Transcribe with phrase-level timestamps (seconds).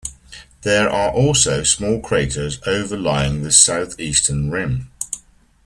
[0.63, 4.89] There are also small craters overlying the southeastern rim.